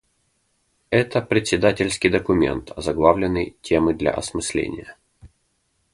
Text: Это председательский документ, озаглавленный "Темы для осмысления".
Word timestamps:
Это 0.89 1.21
председательский 1.21 2.09
документ, 2.09 2.71
озаглавленный 2.75 3.55
"Темы 3.61 3.93
для 3.93 4.09
осмысления". 4.09 4.97